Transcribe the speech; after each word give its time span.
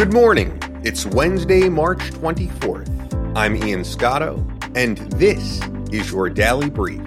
Good 0.00 0.14
morning. 0.14 0.58
It's 0.82 1.04
Wednesday, 1.04 1.68
March 1.68 1.98
24th. 1.98 3.36
I'm 3.36 3.54
Ian 3.54 3.84
Scotto, 3.84 4.36
and 4.74 4.96
this 5.12 5.60
is 5.92 6.10
your 6.10 6.30
Daily 6.30 6.70
Brief. 6.70 7.02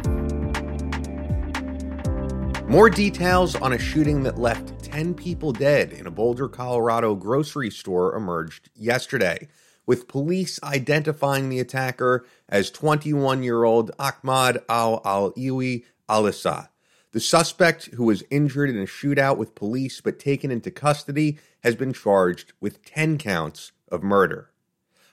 More 2.67 2.91
details 2.91 3.55
on 3.55 3.73
a 3.73 3.79
shooting 3.79 4.21
that 4.21 4.37
left 4.37 4.83
10 4.83 5.15
people 5.15 5.51
dead 5.51 5.91
in 5.91 6.05
a 6.05 6.11
Boulder, 6.11 6.47
Colorado 6.47 7.15
grocery 7.15 7.71
store 7.71 8.15
emerged 8.15 8.69
yesterday, 8.75 9.47
with 9.87 10.07
police 10.07 10.59
identifying 10.61 11.49
the 11.49 11.59
attacker 11.59 12.27
as 12.47 12.69
21 12.69 13.41
year 13.41 13.63
old 13.63 13.89
Ahmad 13.97 14.59
al 14.69 15.01
Alawi 15.01 15.83
Alissa. 16.07 16.69
The 17.13 17.19
suspect, 17.19 17.85
who 17.93 18.05
was 18.05 18.23
injured 18.31 18.71
in 18.71 18.79
a 18.79 18.87
shootout 18.87 19.37
with 19.37 19.53
police 19.53 20.01
but 20.01 20.17
taken 20.17 20.49
into 20.49 20.71
custody, 20.71 21.37
has 21.63 21.75
been 21.75 21.93
charged 21.93 22.53
with 22.59 22.83
10 22.85 23.19
counts 23.19 23.71
of 23.91 24.01
murder. 24.01 24.49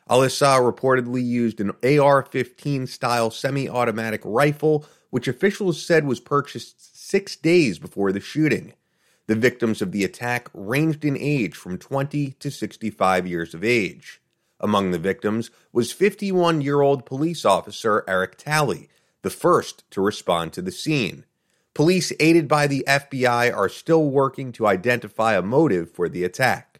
Alissa 0.09 0.59
reportedly 0.61 1.23
used 1.23 1.61
an 1.61 1.73
AR 1.85 2.23
15 2.23 2.87
style 2.87 3.31
semi 3.31 3.69
automatic 3.69 4.23
rifle, 4.25 4.87
which 5.11 5.29
officials 5.29 5.81
said 5.81 6.07
was 6.07 6.21
purchased 6.21 6.99
six 6.99 7.37
days 7.37 7.79
before 7.79 8.13
the 8.13 8.19
shooting. 8.19 8.73
The 9.27 9.35
victims 9.35 9.83
of 9.83 9.93
the 9.93 10.03
attack 10.03 10.49
ranged 10.55 11.05
in 11.05 11.19
age 11.19 11.55
from 11.55 11.77
20 11.77 12.30
to 12.30 12.51
65 12.51 13.27
years 13.27 13.53
of 13.53 13.63
age. 13.63 14.23
Among 14.59 14.91
the 14.91 14.99
victims 14.99 15.51
was 15.71 15.93
51 15.93 16.63
year 16.63 16.80
old 16.80 17.05
police 17.05 17.45
officer 17.45 18.05
Eric 18.09 18.39
Talley, 18.39 18.89
the 19.21 19.29
first 19.29 19.85
to 19.91 20.01
respond 20.01 20.55
to 20.55 20.63
the 20.63 20.73
scene. 20.73 21.27
Police, 21.80 22.12
aided 22.20 22.47
by 22.47 22.66
the 22.66 22.84
FBI, 22.87 23.57
are 23.57 23.70
still 23.70 24.05
working 24.11 24.52
to 24.52 24.66
identify 24.66 25.34
a 25.34 25.41
motive 25.41 25.91
for 25.91 26.11
the 26.11 26.25
attack. 26.25 26.79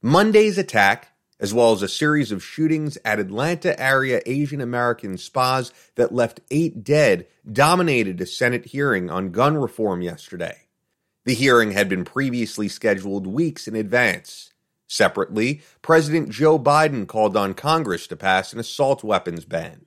Monday's 0.00 0.56
attack, 0.56 1.08
as 1.40 1.52
well 1.52 1.72
as 1.72 1.82
a 1.82 1.88
series 1.88 2.30
of 2.30 2.40
shootings 2.40 2.96
at 3.04 3.18
Atlanta 3.18 3.76
area 3.76 4.22
Asian 4.24 4.60
American 4.60 5.18
spas 5.18 5.72
that 5.96 6.14
left 6.14 6.38
eight 6.52 6.84
dead, 6.84 7.26
dominated 7.52 8.20
a 8.20 8.26
Senate 8.26 8.66
hearing 8.66 9.10
on 9.10 9.32
gun 9.32 9.56
reform 9.56 10.00
yesterday. 10.00 10.58
The 11.24 11.34
hearing 11.34 11.72
had 11.72 11.88
been 11.88 12.04
previously 12.04 12.68
scheduled 12.68 13.26
weeks 13.26 13.66
in 13.66 13.74
advance. 13.74 14.52
Separately, 14.86 15.60
President 15.82 16.28
Joe 16.28 16.56
Biden 16.56 17.08
called 17.08 17.36
on 17.36 17.52
Congress 17.52 18.06
to 18.06 18.14
pass 18.14 18.52
an 18.52 18.60
assault 18.60 19.02
weapons 19.02 19.44
ban. 19.44 19.86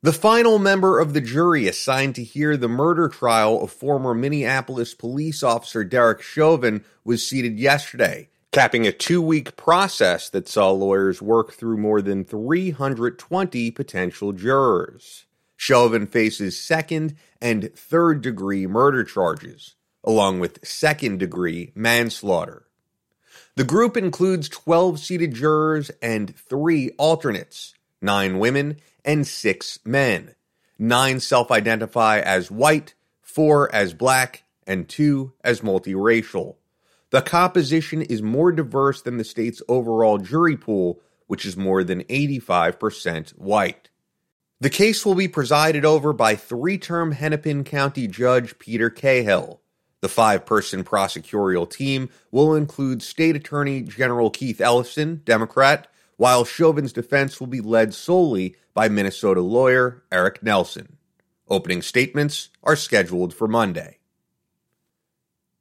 The 0.00 0.12
final 0.12 0.60
member 0.60 1.00
of 1.00 1.12
the 1.12 1.20
jury 1.20 1.66
assigned 1.66 2.14
to 2.14 2.22
hear 2.22 2.56
the 2.56 2.68
murder 2.68 3.08
trial 3.08 3.60
of 3.60 3.72
former 3.72 4.14
Minneapolis 4.14 4.94
police 4.94 5.42
officer 5.42 5.82
Derek 5.82 6.22
Chauvin 6.22 6.84
was 7.02 7.26
seated 7.26 7.58
yesterday, 7.58 8.28
capping 8.52 8.86
a 8.86 8.92
two 8.92 9.20
week 9.20 9.56
process 9.56 10.30
that 10.30 10.46
saw 10.46 10.70
lawyers 10.70 11.20
work 11.20 11.52
through 11.52 11.78
more 11.78 12.00
than 12.00 12.24
320 12.24 13.72
potential 13.72 14.32
jurors. 14.32 15.26
Chauvin 15.56 16.06
faces 16.06 16.56
second 16.56 17.16
and 17.40 17.74
third 17.74 18.22
degree 18.22 18.68
murder 18.68 19.02
charges, 19.02 19.74
along 20.04 20.38
with 20.38 20.64
second 20.64 21.18
degree 21.18 21.72
manslaughter. 21.74 22.68
The 23.56 23.64
group 23.64 23.96
includes 23.96 24.48
12 24.48 25.00
seated 25.00 25.34
jurors 25.34 25.90
and 26.00 26.36
three 26.36 26.90
alternates 26.98 27.74
nine 28.00 28.38
women 28.38 28.76
and 29.08 29.26
six 29.26 29.78
men. 29.86 30.34
Nine 30.78 31.18
self 31.18 31.50
identify 31.50 32.20
as 32.20 32.50
white, 32.50 32.94
four 33.22 33.74
as 33.74 33.94
black, 33.94 34.44
and 34.66 34.86
two 34.86 35.32
as 35.42 35.62
multiracial. 35.62 36.56
The 37.10 37.22
composition 37.22 38.02
is 38.02 38.20
more 38.20 38.52
diverse 38.52 39.00
than 39.00 39.16
the 39.16 39.24
state's 39.24 39.62
overall 39.66 40.18
jury 40.18 40.58
pool, 40.58 41.00
which 41.26 41.46
is 41.46 41.56
more 41.56 41.82
than 41.82 42.04
85% 42.04 43.30
white. 43.38 43.88
The 44.60 44.68
case 44.68 45.06
will 45.06 45.14
be 45.14 45.26
presided 45.26 45.86
over 45.86 46.12
by 46.12 46.36
three 46.36 46.76
term 46.76 47.12
Hennepin 47.12 47.64
County 47.64 48.08
Judge 48.08 48.58
Peter 48.58 48.90
Cahill. 48.90 49.62
The 50.02 50.08
five 50.10 50.44
person 50.44 50.84
prosecutorial 50.84 51.68
team 51.68 52.10
will 52.30 52.54
include 52.54 53.02
State 53.02 53.36
Attorney 53.36 53.80
General 53.82 54.28
Keith 54.28 54.60
Ellison, 54.60 55.22
Democrat, 55.24 55.88
while 56.18 56.44
Chauvin's 56.44 56.92
defense 56.92 57.40
will 57.40 57.46
be 57.46 57.60
led 57.60 57.94
solely 57.94 58.56
by 58.74 58.88
Minnesota 58.88 59.40
lawyer 59.40 60.02
Eric 60.12 60.42
Nelson. 60.42 60.98
Opening 61.48 61.80
statements 61.80 62.50
are 62.62 62.76
scheduled 62.76 63.32
for 63.32 63.48
Monday. 63.48 63.98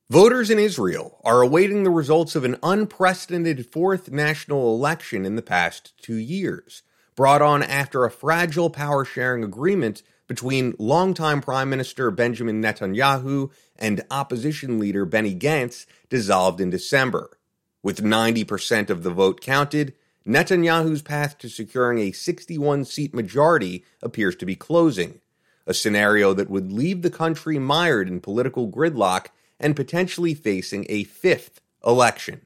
Voters 0.09 0.49
in 0.49 0.57
Israel 0.57 1.19
are 1.23 1.41
awaiting 1.41 1.83
the 1.83 1.89
results 1.89 2.35
of 2.35 2.43
an 2.43 2.57
unprecedented 2.63 3.71
fourth 3.71 4.09
national 4.09 4.73
election 4.73 5.25
in 5.25 5.35
the 5.35 5.41
past 5.41 5.93
two 6.01 6.15
years, 6.15 6.81
brought 7.15 7.41
on 7.41 7.61
after 7.61 8.03
a 8.03 8.11
fragile 8.11 8.69
power 8.69 9.05
sharing 9.05 9.43
agreement 9.43 10.01
between 10.27 10.75
longtime 10.79 11.39
Prime 11.39 11.69
Minister 11.69 12.09
Benjamin 12.09 12.61
Netanyahu 12.61 13.51
and 13.75 14.03
opposition 14.09 14.79
leader 14.79 15.05
Benny 15.05 15.35
Gantz 15.35 15.85
dissolved 16.09 16.59
in 16.59 16.71
December. 16.71 17.37
With 17.83 18.03
90% 18.03 18.89
of 18.89 19.03
the 19.03 19.11
vote 19.11 19.39
counted, 19.39 19.93
Netanyahu's 20.27 21.01
path 21.01 21.37
to 21.37 21.47
securing 21.47 21.99
a 21.99 22.11
61 22.11 22.83
seat 22.83 23.13
majority 23.13 23.85
appears 24.03 24.35
to 24.35 24.45
be 24.45 24.57
closing, 24.57 25.21
a 25.65 25.73
scenario 25.73 26.33
that 26.33 26.49
would 26.49 26.69
leave 26.69 27.01
the 27.01 27.09
country 27.09 27.57
mired 27.57 28.09
in 28.09 28.19
political 28.19 28.67
gridlock 28.67 29.27
and 29.57 29.73
potentially 29.73 30.33
facing 30.33 30.85
a 30.89 31.05
fifth 31.05 31.61
election. 31.85 32.45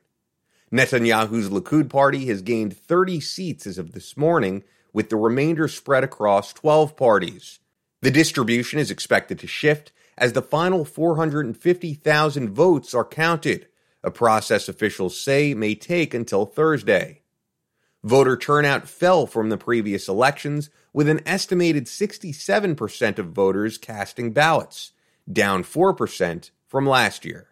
Netanyahu's 0.71 1.49
Likud 1.49 1.89
party 1.89 2.27
has 2.27 2.43
gained 2.43 2.77
30 2.77 3.19
seats 3.19 3.65
as 3.65 3.79
of 3.79 3.93
this 3.93 4.15
morning, 4.15 4.63
with 4.93 5.09
the 5.09 5.17
remainder 5.17 5.67
spread 5.67 6.03
across 6.03 6.53
12 6.53 6.95
parties. 6.95 7.59
The 8.01 8.11
distribution 8.11 8.77
is 8.79 8.91
expected 8.91 9.39
to 9.39 9.47
shift 9.47 9.91
as 10.17 10.33
the 10.33 10.41
final 10.41 10.85
450,000 10.85 12.49
votes 12.49 12.93
are 12.93 13.05
counted, 13.05 13.67
a 14.03 14.11
process 14.11 14.69
officials 14.69 15.19
say 15.19 15.55
may 15.55 15.73
take 15.73 16.13
until 16.13 16.45
Thursday. 16.45 17.20
Voter 18.03 18.35
turnout 18.35 18.87
fell 18.87 19.27
from 19.27 19.49
the 19.49 19.57
previous 19.57 20.07
elections, 20.07 20.69
with 20.93 21.07
an 21.07 21.21
estimated 21.25 21.85
67% 21.85 23.19
of 23.19 23.27
voters 23.27 23.77
casting 23.77 24.31
ballots, 24.31 24.91
down 25.31 25.63
4% 25.63 26.49
from 26.67 26.87
last 26.87 27.25
year. 27.25 27.47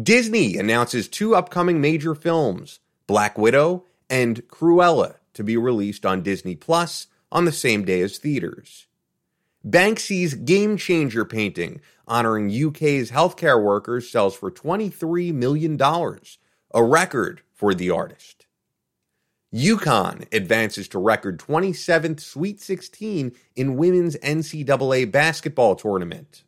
Disney 0.00 0.56
announces 0.56 1.06
two 1.06 1.34
upcoming 1.34 1.80
major 1.80 2.14
films, 2.14 2.80
Black 3.06 3.36
Widow 3.36 3.84
and 4.08 4.48
Cruella, 4.48 5.16
to 5.34 5.44
be 5.44 5.56
released 5.56 6.06
on 6.06 6.22
Disney 6.22 6.56
Plus 6.56 7.08
on 7.30 7.44
the 7.44 7.52
same 7.52 7.84
day 7.84 8.00
as 8.00 8.18
theaters. 8.18 8.86
Banksy's 9.66 10.34
Game 10.34 10.76
Changer 10.76 11.24
painting 11.24 11.80
honoring 12.08 12.48
UK's 12.48 13.10
healthcare 13.10 13.62
workers 13.62 14.10
sells 14.10 14.34
for 14.34 14.50
$23 14.50 15.32
million, 15.32 15.80
a 16.74 16.82
record 16.82 17.42
for 17.54 17.74
the 17.74 17.90
artist. 17.90 18.41
UConn 19.54 20.24
advances 20.32 20.88
to 20.88 20.98
record 20.98 21.38
27th 21.38 22.20
Sweet 22.20 22.58
16 22.58 23.32
in 23.54 23.76
women's 23.76 24.16
NCAA 24.16 25.10
basketball 25.10 25.76
tournament. 25.76 26.42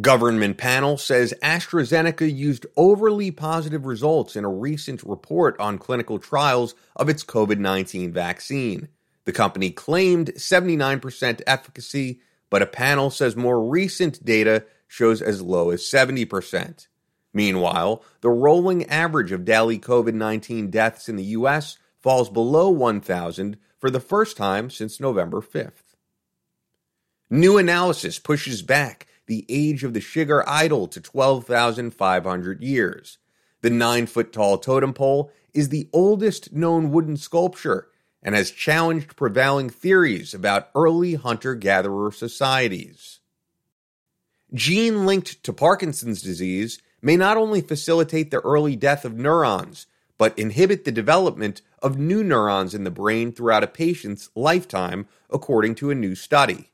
Government 0.00 0.56
panel 0.56 0.96
says 0.96 1.32
AstraZeneca 1.42 2.34
used 2.34 2.66
overly 2.76 3.30
positive 3.30 3.86
results 3.86 4.34
in 4.34 4.44
a 4.44 4.50
recent 4.50 5.02
report 5.04 5.58
on 5.60 5.78
clinical 5.78 6.18
trials 6.18 6.74
of 6.96 7.08
its 7.08 7.22
COVID 7.22 7.58
19 7.58 8.12
vaccine. 8.12 8.88
The 9.24 9.32
company 9.32 9.70
claimed 9.70 10.32
79% 10.34 11.42
efficacy, 11.46 12.20
but 12.48 12.62
a 12.62 12.66
panel 12.66 13.10
says 13.10 13.36
more 13.36 13.62
recent 13.62 14.24
data 14.24 14.64
shows 14.88 15.22
as 15.22 15.40
low 15.40 15.70
as 15.70 15.82
70%. 15.82 16.88
Meanwhile, 17.32 18.02
the 18.20 18.30
rolling 18.30 18.86
average 18.86 19.32
of 19.32 19.44
daily 19.44 19.78
COVID 19.78 20.14
19 20.14 20.70
deaths 20.70 21.08
in 21.08 21.16
the 21.16 21.24
U.S. 21.24 21.78
falls 22.00 22.28
below 22.28 22.70
1,000 22.70 23.56
for 23.78 23.90
the 23.90 24.00
first 24.00 24.36
time 24.36 24.70
since 24.70 25.00
November 25.00 25.40
5th. 25.40 25.94
New 27.30 27.56
analysis 27.58 28.18
pushes 28.18 28.62
back 28.62 29.06
the 29.26 29.46
age 29.48 29.84
of 29.84 29.94
the 29.94 30.00
Shigir 30.00 30.42
idol 30.46 30.88
to 30.88 31.00
12,500 31.00 32.62
years. 32.62 33.18
The 33.62 33.70
nine 33.70 34.06
foot 34.06 34.32
tall 34.32 34.58
totem 34.58 34.92
pole 34.92 35.30
is 35.54 35.68
the 35.68 35.88
oldest 35.92 36.52
known 36.52 36.90
wooden 36.90 37.16
sculpture 37.16 37.88
and 38.22 38.34
has 38.34 38.50
challenged 38.50 39.16
prevailing 39.16 39.70
theories 39.70 40.34
about 40.34 40.70
early 40.74 41.14
hunter 41.14 41.54
gatherer 41.54 42.10
societies. 42.10 43.20
Gene 44.52 45.06
linked 45.06 45.42
to 45.44 45.52
Parkinson's 45.52 46.20
disease 46.20 46.80
may 47.02 47.16
not 47.16 47.36
only 47.36 47.60
facilitate 47.60 48.30
the 48.30 48.40
early 48.40 48.76
death 48.76 49.04
of 49.04 49.16
neurons, 49.16 49.86
but 50.18 50.38
inhibit 50.38 50.84
the 50.84 50.92
development 50.92 51.62
of 51.82 51.98
new 51.98 52.22
neurons 52.22 52.74
in 52.74 52.84
the 52.84 52.90
brain 52.90 53.32
throughout 53.32 53.64
a 53.64 53.66
patient's 53.66 54.28
lifetime, 54.34 55.06
according 55.30 55.74
to 55.74 55.90
a 55.90 55.94
new 55.94 56.14
study. 56.14 56.70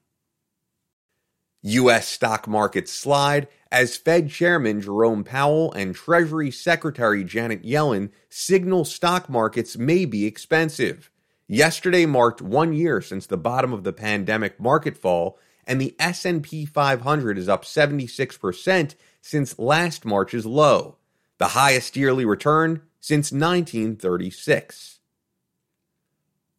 U.S. 1.62 2.06
stock 2.06 2.46
markets 2.46 2.93
slide 2.93 3.49
as 3.73 3.96
Fed 3.96 4.31
Chairman 4.31 4.81
Jerome 4.81 5.25
Powell 5.25 5.73
and 5.73 5.94
Treasury 5.94 6.50
Secretary 6.50 7.25
Janet 7.25 7.64
Yellen 7.64 8.11
signal 8.28 8.84
stock 8.84 9.28
markets 9.28 9.76
may 9.76 10.05
be 10.05 10.26
expensive. 10.26 11.11
Yesterday 11.49 12.06
marked 12.06 12.40
1 12.40 12.73
year 12.73 13.00
since 13.00 13.26
the 13.26 13.37
bottom 13.37 13.73
of 13.73 13.84
the 13.84 13.93
pandemic 13.93 14.61
market 14.61 14.96
fall 14.96 15.38
and 15.67 15.81
the 15.81 15.96
S&P 15.99 16.64
500 16.64 17.38
is 17.38 17.49
up 17.49 17.64
76% 17.64 18.94
since 19.26 19.58
last 19.58 20.05
March's 20.05 20.46
low, 20.46 20.99
the 21.38 21.49
highest 21.49 21.96
yearly 21.96 22.25
return 22.25 22.81
since 23.00 23.32
1936. 23.32 25.00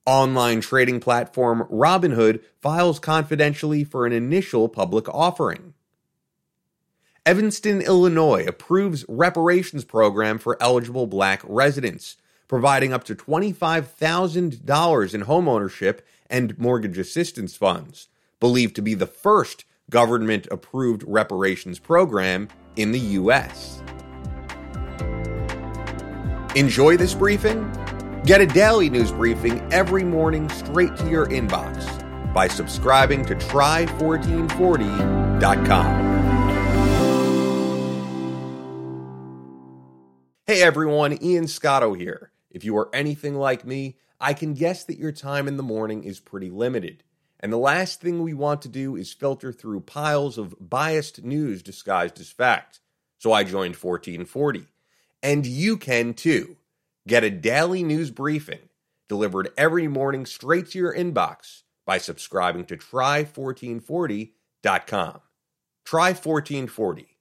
Online 0.05 0.59
trading 0.59 0.99
platform 0.99 1.65
Robinhood 1.71 2.41
files 2.59 2.99
confidentially 2.99 3.85
for 3.85 4.05
an 4.05 4.11
initial 4.11 4.67
public 4.67 5.07
offering. 5.07 5.75
Evanston, 7.25 7.81
Illinois 7.81 8.45
approves 8.45 9.05
reparations 9.07 9.85
program 9.85 10.37
for 10.37 10.61
eligible 10.61 11.07
black 11.07 11.41
residents, 11.45 12.17
providing 12.49 12.91
up 12.91 13.05
to 13.05 13.15
$25,000 13.15 15.13
in 15.13 15.21
homeownership 15.23 15.99
and 16.29 16.59
mortgage 16.59 16.97
assistance 16.97 17.55
funds, 17.55 18.09
believed 18.41 18.75
to 18.75 18.81
be 18.81 18.93
the 18.93 19.07
first 19.07 19.63
government 19.89 20.47
approved 20.51 21.03
reparations 21.07 21.79
program 21.79 22.47
in 22.75 22.91
the 22.91 22.99
U.S. 22.99 23.81
Enjoy 26.55 26.97
this 26.97 27.13
briefing? 27.13 27.71
Get 28.25 28.41
a 28.41 28.45
daily 28.45 28.89
news 28.89 29.11
briefing 29.11 29.61
every 29.71 30.03
morning 30.03 30.49
straight 30.49 30.95
to 30.97 31.09
your 31.09 31.27
inbox 31.27 32.03
by 32.33 32.47
subscribing 32.47 33.25
to 33.25 33.35
try1440.com. 33.35 36.07
Hey 40.45 40.61
everyone, 40.61 41.21
Ian 41.21 41.47
Scotto 41.47 41.93
here. 41.93 42.31
If 42.49 42.63
you 42.63 42.77
are 42.77 42.89
anything 42.93 43.35
like 43.35 43.65
me, 43.65 43.97
I 44.19 44.33
can 44.33 44.53
guess 44.53 44.83
that 44.85 44.97
your 44.97 45.11
time 45.11 45.47
in 45.47 45.57
the 45.57 45.63
morning 45.63 46.03
is 46.03 46.19
pretty 46.19 46.49
limited. 46.49 47.03
And 47.39 47.53
the 47.53 47.57
last 47.57 48.01
thing 48.01 48.21
we 48.21 48.33
want 48.33 48.61
to 48.63 48.69
do 48.69 48.95
is 48.95 49.13
filter 49.13 49.51
through 49.51 49.81
piles 49.81 50.37
of 50.37 50.55
biased 50.59 51.23
news 51.23 51.61
disguised 51.61 52.19
as 52.19 52.31
fact. 52.31 52.79
So 53.19 53.33
I 53.33 53.43
joined 53.43 53.75
1440. 53.75 54.65
And 55.21 55.45
you 55.45 55.77
can 55.77 56.13
too. 56.13 56.57
Get 57.07 57.23
a 57.23 57.29
daily 57.29 57.83
news 57.83 58.11
briefing 58.11 58.67
delivered 59.07 59.49
every 59.57 59.87
morning 59.87 60.25
straight 60.25 60.69
to 60.71 60.77
your 60.77 60.93
inbox 60.93 61.63
by 61.85 61.97
subscribing 61.97 62.65
to 62.65 62.75
try1440.com. 62.77 65.21
Try 65.85 66.09
1440 66.09 67.16